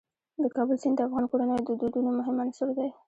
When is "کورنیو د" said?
1.31-1.71